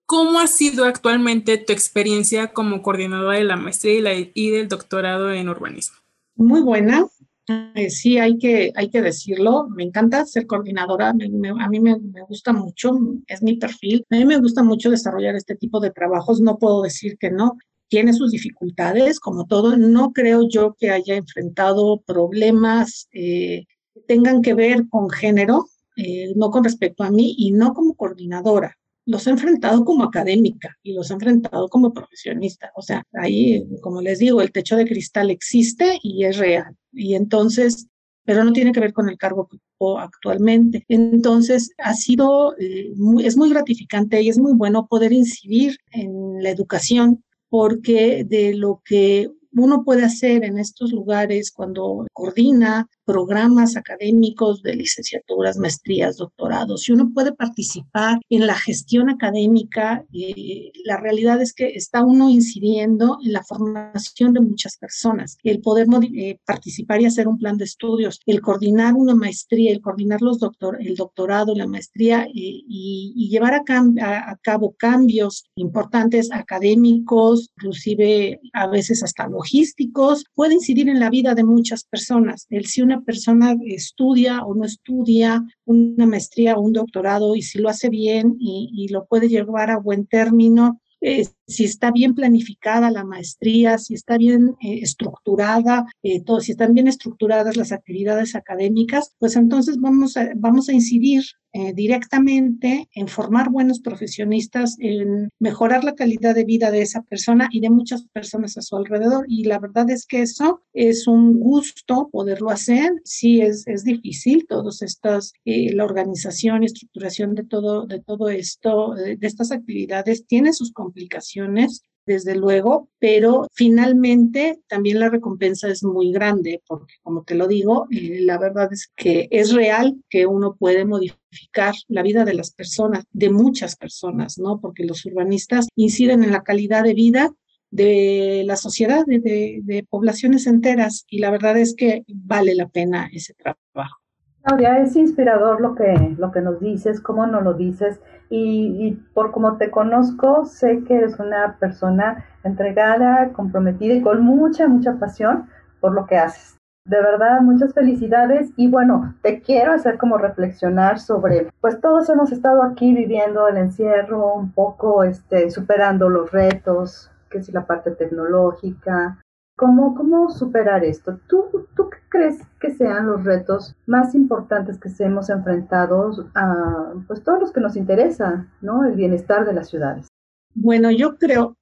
[0.05, 5.33] ¿cómo ha sido actualmente tu experiencia como coordinadora de la maestría y, y del doctorado
[5.33, 5.97] en urbanismo?
[6.35, 7.07] Muy buena.
[7.49, 9.69] Eh, sí, hay que, hay que decirlo.
[9.69, 11.11] Me encanta ser coordinadora.
[11.11, 14.05] a mí me, me, gusta mucho, es mi perfil.
[14.11, 16.41] A mí me gusta mucho desarrollar este tipo de trabajos.
[16.41, 17.57] No puedo decir que no
[17.89, 19.77] tiene sus dificultades, como todo.
[19.77, 26.33] No creo yo que haya enfrentado problemas eh, que tengan que ver con género, eh,
[26.37, 28.77] no con respecto a mí y no como coordinadora.
[29.07, 32.73] Los he enfrentado como académica y los he enfrentado como profesionista.
[32.75, 36.77] O sea, ahí, como les digo, el techo de cristal existe y es real.
[36.93, 37.87] Y entonces,
[38.25, 40.85] pero no tiene que ver con el cargo que ocupo actualmente.
[40.89, 46.43] Entonces, ha sido, eh, muy, es muy gratificante y es muy bueno poder incidir en
[46.43, 47.23] la educación
[47.57, 54.75] porque de lo que uno puede hacer en estos lugares cuando coordina programas académicos de
[54.75, 56.83] licenciaturas, maestrías, doctorados.
[56.83, 62.29] Si uno puede participar en la gestión académica, eh, la realidad es que está uno
[62.29, 65.39] incidiendo en la formación de muchas personas.
[65.45, 69.81] El poder eh, participar y hacer un plan de estudios, el coordinar una maestría, el
[69.81, 73.63] coordinar los doctor, el doctorado, la maestría eh, y, y, llevar a,
[74.03, 81.11] a, a cabo cambios importantes académicos, inclusive a veces hasta logísticos, puede incidir en la
[81.11, 82.47] vida de muchas personas.
[82.51, 87.59] El si una persona estudia o no estudia una maestría o un doctorado y si
[87.59, 92.91] lo hace bien y, lo puede llevar a buen término, eh, si está bien planificada
[92.91, 99.15] la maestría, si está bien eh, estructurada, eh, si están bien estructuradas las actividades académicas,
[99.19, 101.23] pues entonces vamos vamos a incidir
[101.59, 107.49] eh, directamente en formar buenos profesionistas, en mejorar la calidad de vida de esa persona
[107.51, 109.25] y de muchas personas a su alrededor.
[109.27, 112.93] Y la verdad es que eso es un gusto poderlo hacer.
[113.05, 118.29] Sí, es, es difícil, todos estas, eh, la organización y estructuración de todo, de todo
[118.29, 125.83] esto, de estas actividades tiene sus complicaciones desde luego, pero finalmente también la recompensa es
[125.83, 130.27] muy grande, porque como te lo digo, eh, la verdad es que es real que
[130.27, 134.61] uno puede modificar la vida de las personas, de muchas personas, ¿no?
[134.61, 137.35] Porque los urbanistas inciden en la calidad de vida
[137.71, 143.11] de la sociedad, de, de poblaciones enteras, y la verdad es que vale la pena
[143.13, 144.06] ese trabajo.
[144.47, 149.33] Claudia, es inspirador lo que, lo que nos dices, cómo nos lo dices, y, por
[149.33, 155.49] como te conozco, sé que eres una persona entregada, comprometida y con mucha, mucha pasión
[155.81, 156.57] por lo que haces.
[156.85, 162.31] De verdad, muchas felicidades y bueno, te quiero hacer como reflexionar sobre, pues todos hemos
[162.31, 167.91] estado aquí viviendo el encierro, un poco este, superando los retos, que es la parte
[167.91, 169.19] tecnológica,
[169.57, 171.19] ¿Cómo, ¿Cómo superar esto?
[171.29, 176.93] ¿Tú, ¿Tú qué crees que sean los retos más importantes que se hemos enfrentado a
[177.07, 178.85] pues, todos los que nos interesa, ¿no?
[178.85, 180.09] El bienestar de las ciudades.
[180.55, 181.57] Bueno, yo creo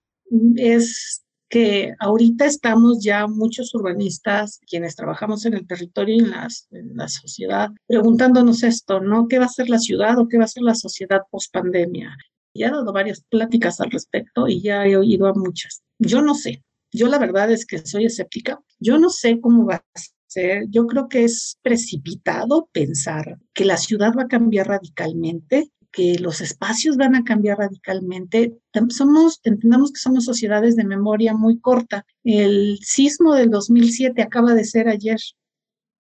[0.56, 7.08] es que ahorita estamos ya muchos urbanistas, quienes trabajamos en el territorio y en, la
[7.08, 9.28] sociedad, preguntándonos esto, ¿no?
[9.28, 12.16] ¿Qué va a ser la ciudad o qué va a ser la sociedad post pandemia?
[12.54, 15.82] Ya he dado varias pláticas al respecto y ya he oído a muchas.
[15.98, 18.60] Yo no sé, yo la verdad es que soy escéptica.
[18.78, 20.66] Yo no sé cómo va a ser.
[20.70, 26.40] Yo creo que es precipitado pensar que la ciudad va a cambiar radicalmente, que los
[26.40, 28.56] espacios van a cambiar radicalmente.
[28.90, 32.06] Somos, entendamos que somos sociedades de memoria muy corta.
[32.22, 35.18] El sismo del 2007 acaba de ser ayer,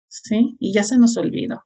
[0.08, 0.56] ¿sí?
[0.60, 1.64] Y ya se nos olvidó.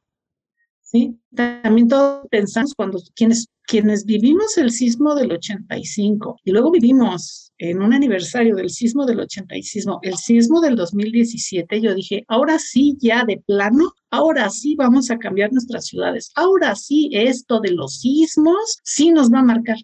[0.82, 1.20] ¿sí?
[1.36, 7.82] También todos pensamos cuando quienes, quienes vivimos el sismo del 85 y luego vivimos en
[7.82, 13.24] un aniversario del sismo del 85, el sismo del 2017, yo dije, ahora sí, ya
[13.26, 18.80] de plano, ahora sí vamos a cambiar nuestras ciudades, ahora sí esto de los sismos
[18.84, 19.78] sí nos va a marcar.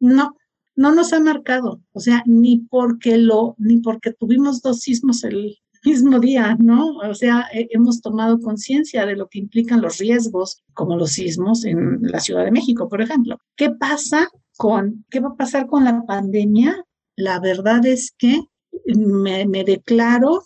[0.00, 0.36] No,
[0.74, 5.56] no nos ha marcado, o sea, ni porque lo, ni porque tuvimos dos sismos el
[5.84, 6.96] mismo día, ¿no?
[6.96, 11.98] O sea, hemos tomado conciencia de lo que implican los riesgos, como los sismos en
[12.02, 13.38] la Ciudad de México, por ejemplo.
[13.54, 16.84] ¿Qué pasa con, qué va a pasar con la pandemia?
[17.16, 18.40] La verdad es que
[18.84, 20.44] me, declaro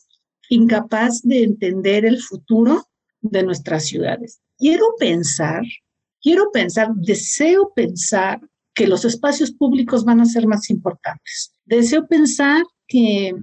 [0.49, 2.87] incapaz de entender el futuro
[3.21, 4.41] de nuestras ciudades.
[4.59, 5.63] Quiero pensar,
[6.23, 8.41] quiero pensar, deseo pensar
[8.75, 11.53] que los espacios públicos van a ser más importantes.
[11.65, 13.35] Deseo pensar que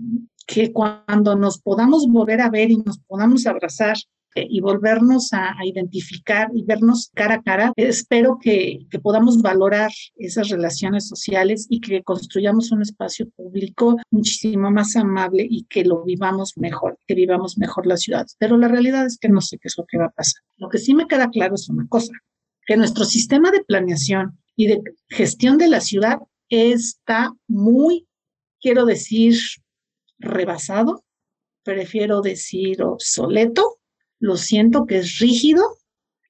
[0.47, 3.97] que cuando nos podamos volver a ver y nos podamos abrazar
[4.49, 10.49] y volvernos a, identificar y vernos cara a cara, espero que, que, podamos valorar esas
[10.49, 16.57] relaciones sociales y que construyamos un espacio público muchísimo más amable y que lo vivamos
[16.57, 18.35] mejor, que vivamos mejor las ciudades.
[18.39, 20.41] Pero la realidad es que no sé qué es lo que va a pasar.
[20.57, 22.13] Lo que sí me queda claro es una cosa,
[22.65, 26.19] que nuestro sistema de planeación y de gestión de la ciudad
[26.49, 28.07] está muy,
[28.59, 29.37] quiero decir,
[30.19, 31.03] rebasado,
[31.63, 33.76] prefiero decir obsoleto,
[34.19, 35.63] lo siento que es rígido,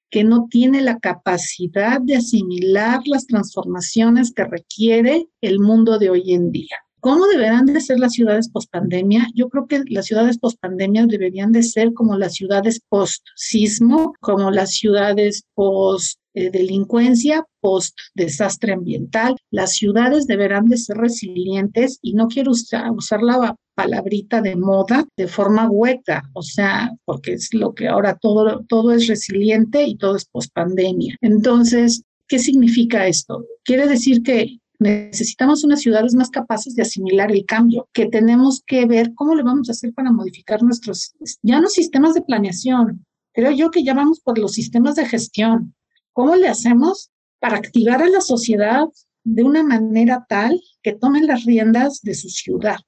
[0.09, 6.33] que no tiene la capacidad de asimilar las transformaciones que requiere el mundo de hoy
[6.33, 6.77] en día.
[6.99, 9.27] ¿Cómo deberán de ser las ciudades post-pandemia?
[9.35, 14.71] Yo creo que las ciudades post-pandemia deberían de ser como las ciudades post-sismo, como las
[14.71, 16.19] ciudades post
[16.51, 19.35] delincuencia post desastre ambiental.
[19.51, 25.05] Las ciudades deberán de ser resilientes y no quiero usar, usar la palabrita de moda
[25.15, 29.97] de forma hueca, o sea, porque es lo que ahora todo, todo es resiliente y
[29.97, 31.15] todo es post pandemia.
[31.21, 33.45] Entonces, ¿qué significa esto?
[33.63, 38.85] Quiere decir que necesitamos unas ciudades más capaces de asimilar el cambio, que tenemos que
[38.85, 43.51] ver cómo le vamos a hacer para modificar nuestros, ya no sistemas de planeación, creo
[43.51, 45.75] yo que ya vamos por los sistemas de gestión,
[46.17, 48.85] ¿Cómo le hacemos para activar a la sociedad
[49.23, 52.79] de una manera tal que tomen las riendas de su ciudad?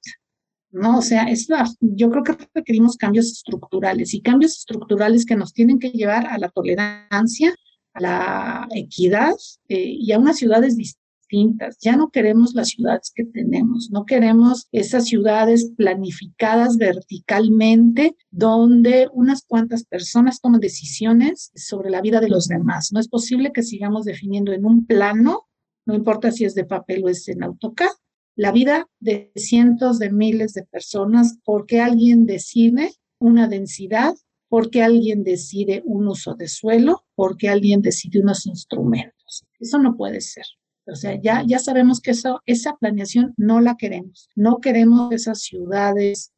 [0.72, 0.98] ¿no?
[0.98, 1.46] O sea, es
[1.78, 6.38] yo creo que requerimos cambios estructurales y cambios estructurales que nos tienen que llevar a
[6.38, 7.54] la tolerancia,
[7.94, 9.36] a la equidad
[9.68, 10.76] eh, y a unas ciudades
[11.30, 19.08] distintas ya no queremos las ciudades que tenemos, no queremos esas ciudades planificadas verticalmente donde
[19.12, 22.92] unas cuantas personas toman decisiones sobre la vida de los demás.
[22.92, 25.48] No es posible que sigamos definiendo en un plano,
[25.86, 27.90] no importa si es de papel o es en AutoCAD,
[28.36, 34.14] la vida de cientos de miles de personas porque alguien decide una densidad
[34.48, 39.46] porque alguien decide un uso de suelo, porque alguien decide unos instrumentos.
[39.60, 40.44] Eso no puede ser.
[40.90, 44.28] O sea, ya, ya sabemos que eso, esa planeación no la queremos.
[44.34, 46.32] No queremos esas ciudades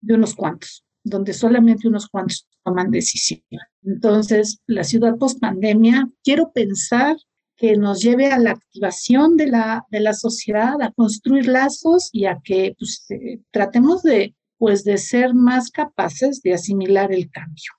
[0.00, 3.42] de unos cuantos, donde solamente unos cuantos toman decisión.
[3.82, 7.16] Entonces, la ciudad post pandemia, quiero pensar
[7.56, 12.26] que nos lleve a la activación de la, de la sociedad, a construir lazos y
[12.26, 17.72] a que pues, eh, tratemos de, pues, de ser más capaces de asimilar el cambio,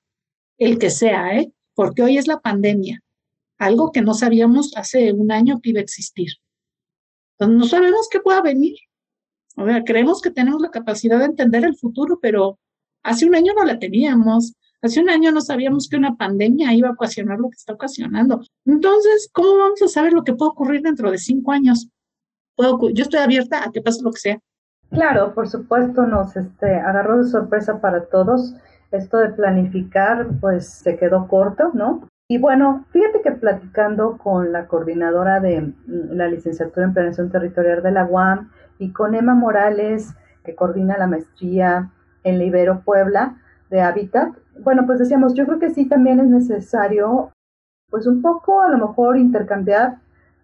[0.58, 1.52] el que sea, ¿eh?
[1.76, 3.04] porque hoy es la pandemia,
[3.58, 6.30] algo que no sabíamos hace un año que iba a existir.
[7.38, 8.78] Entonces, no sabemos qué pueda venir.
[9.56, 12.60] O sea, creemos que tenemos la capacidad de entender el futuro, pero
[13.04, 14.54] hace un año no la teníamos.
[14.82, 18.42] Hace un año no sabíamos que una pandemia iba a ocasionar lo que está ocasionando.
[18.66, 21.90] Entonces, ¿cómo vamos a saber lo que puede ocurrir dentro de cinco años?
[22.56, 24.40] Puedo, yo estoy abierta a que pase lo que sea.
[24.92, 28.54] Claro, por supuesto, nos este, agarró de sorpresa para todos.
[28.92, 32.08] Esto de planificar, pues se quedó corto, ¿no?
[32.30, 37.82] Y bueno, fíjate que platicando con la coordinadora de mm, la licenciatura en planeación territorial
[37.82, 40.14] de la UAM y con Emma Morales,
[40.44, 41.90] que coordina la maestría
[42.24, 43.38] en Libero Puebla
[43.70, 47.32] de Hábitat, bueno, pues decíamos, yo creo que sí también es necesario,
[47.90, 50.00] pues un poco a lo mejor intercambiar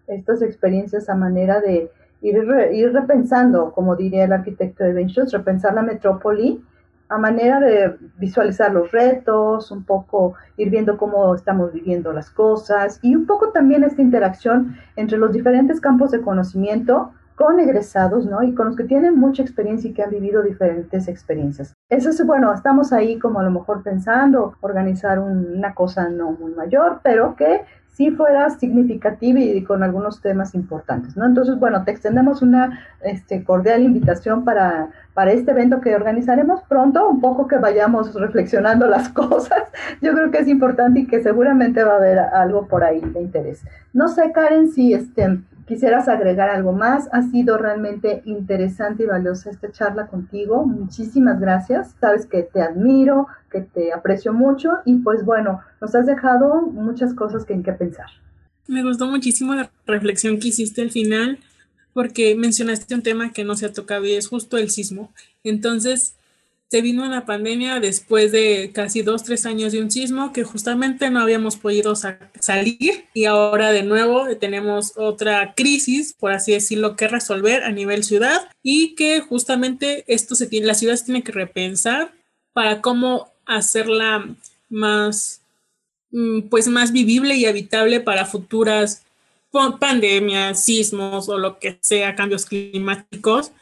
[0.06, 1.90] estas experiencias a manera de
[2.22, 2.36] ir,
[2.72, 6.64] ir repensando, como diría el arquitecto de Benchos, repensar la metrópoli
[7.08, 12.98] a manera de visualizar los retos, un poco ir viendo cómo estamos viviendo las cosas
[13.02, 18.42] y un poco también esta interacción entre los diferentes campos de conocimiento con egresados, ¿no?
[18.42, 21.74] Y con los que tienen mucha experiencia y que han vivido diferentes experiencias.
[21.88, 26.52] Eso es, bueno, estamos ahí como a lo mejor pensando organizar una cosa no muy
[26.52, 27.62] mayor, pero que
[27.94, 31.26] sí fuera significativa y con algunos temas importantes, ¿no?
[31.26, 37.08] Entonces, bueno, te extendemos una este, cordial invitación para, para este evento que organizaremos pronto,
[37.08, 39.62] un poco que vayamos reflexionando las cosas.
[40.02, 43.22] Yo creo que es importante y que seguramente va a haber algo por ahí de
[43.22, 43.64] interés.
[43.92, 47.08] No sé, Karen, si este, quisieras agregar algo más.
[47.12, 50.64] Ha sido realmente interesante y valiosa esta charla contigo.
[50.66, 51.94] Muchísimas gracias.
[52.00, 57.14] Sabes que te admiro, que te aprecio mucho y pues bueno, nos has dejado muchas
[57.14, 58.06] cosas que en qué pensar.
[58.66, 61.38] Me gustó muchísimo la reflexión que hiciste al final
[61.92, 65.12] porque mencionaste un tema que no se ha tocado y es justo el sismo.
[65.44, 66.16] Entonces,
[66.70, 71.08] se vino una pandemia después de casi dos, tres años de un sismo que justamente
[71.10, 77.06] no habíamos podido salir y ahora de nuevo tenemos otra crisis, por así decirlo, que
[77.06, 81.32] resolver a nivel ciudad y que justamente esto se tiene, la ciudad se tiene que
[81.32, 82.12] repensar
[82.52, 84.26] para cómo hacerla
[84.68, 85.42] más,
[86.10, 89.04] mm, pues más vivible y habitable para futuras
[89.78, 93.52] pandemias, sismos o lo que sea, cambios climáticos,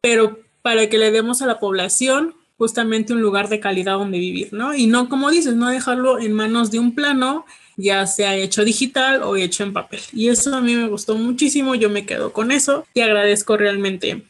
[0.00, 4.52] pero para que le demos a la población justamente un lugar de calidad donde vivir,
[4.52, 4.74] ¿no?
[4.74, 7.46] Y no, como dices, no dejarlo en manos de un plano,
[7.76, 10.00] ya sea hecho digital o hecho en papel.
[10.12, 14.24] Y eso a mí me gustó muchísimo, yo me quedo con eso y agradezco realmente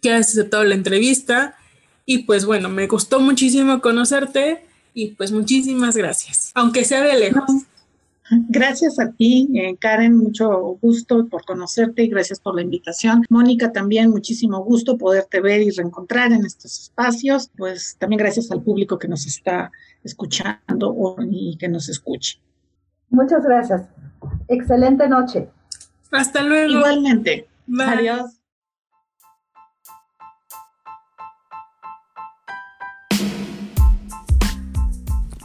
[0.00, 1.56] que hayas aceptado la entrevista.
[2.06, 4.64] Y pues bueno, me gustó muchísimo conocerte
[4.94, 7.50] y pues muchísimas gracias, aunque sea de lejos.
[8.48, 13.22] Gracias a ti, eh, Karen, mucho gusto por conocerte y gracias por la invitación.
[13.28, 17.50] Mónica, también muchísimo gusto poderte ver y reencontrar en estos espacios.
[17.56, 19.70] Pues también gracias al público que nos está
[20.02, 22.40] escuchando y que nos escuche.
[23.10, 23.82] Muchas gracias.
[24.48, 25.48] Excelente noche.
[26.10, 26.72] Hasta luego.
[26.72, 27.46] Igualmente.
[27.78, 28.43] Adiós.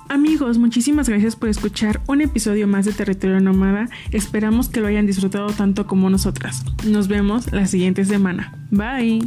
[0.10, 3.90] Amigos, muchísimas gracias por escuchar un episodio más de Territorio Nómada.
[4.12, 6.66] Esperamos que lo hayan disfrutado tanto como nosotras.
[6.84, 8.52] Nos vemos la siguiente semana.
[8.72, 9.22] Bye.